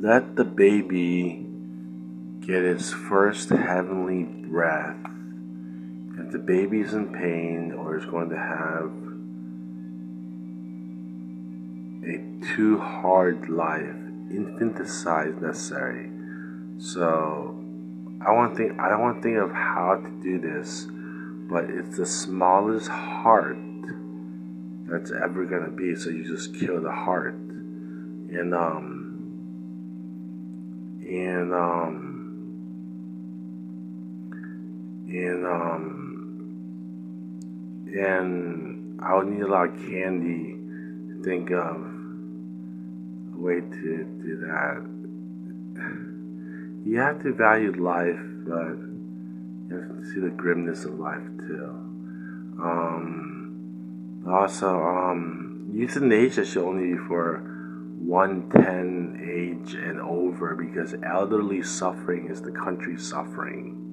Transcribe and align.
let 0.00 0.34
the 0.34 0.44
baby 0.44 1.44
get 2.40 2.64
its 2.64 2.90
first 2.90 3.50
heavenly 3.50 4.24
breath. 4.24 4.96
If 6.18 6.32
the 6.32 6.38
baby's 6.38 6.94
in 6.94 7.12
pain 7.12 7.72
or 7.72 7.98
is 7.98 8.06
going 8.06 8.30
to 8.30 8.38
have 8.38 8.90
a 12.08 12.54
too 12.56 12.78
hard 12.78 13.50
life, 13.50 13.94
infanticide 14.30 15.42
necessary. 15.42 16.10
So 16.78 17.54
I 18.26 18.32
want 18.32 18.56
think. 18.56 18.80
I 18.80 18.88
don't 18.88 19.02
want 19.02 19.16
to 19.18 19.22
think 19.22 19.36
of 19.36 19.50
how 19.52 19.96
to 20.02 20.22
do 20.22 20.40
this, 20.40 20.86
but 21.50 21.64
it's 21.64 21.98
the 21.98 22.06
smallest 22.06 22.88
heart 22.88 23.58
that's 24.88 25.12
ever 25.12 25.44
gonna 25.44 25.70
be. 25.70 25.94
So 25.94 26.08
you 26.08 26.24
just 26.24 26.54
kill 26.54 26.80
the 26.80 26.90
heart, 26.90 27.34
and 27.34 28.54
um, 28.54 28.99
and 31.10 31.52
um, 31.52 32.10
and 35.08 35.44
um, 35.44 35.86
and 37.92 39.00
I 39.02 39.16
would 39.16 39.26
need 39.26 39.42
a 39.42 39.48
lot 39.48 39.70
of 39.70 39.76
candy 39.76 40.54
to 40.54 41.22
think 41.24 41.50
of 41.50 41.76
a 43.34 43.38
way 43.42 43.60
to 43.60 44.04
do 44.22 44.36
that. 44.46 44.86
You 46.86 46.98
have 46.98 47.22
to 47.24 47.34
value 47.34 47.72
life, 47.72 48.20
but 48.46 48.78
you 49.68 49.76
have 49.76 49.98
to 50.00 50.04
see 50.14 50.20
the 50.20 50.30
grimness 50.30 50.84
of 50.84 50.98
life 50.98 51.26
too. 51.38 51.64
Um, 52.62 54.22
also, 54.28 54.80
um, 54.80 55.70
euthanasia 55.72 56.44
should 56.44 56.62
only 56.62 56.92
be 56.92 56.98
for 57.08 57.42
110 58.10 59.20
age 59.22 59.74
and 59.74 60.00
over 60.00 60.56
because 60.56 60.96
elderly 61.08 61.62
suffering 61.62 62.26
is 62.28 62.42
the 62.42 62.50
country's 62.50 63.08
suffering. 63.08 63.89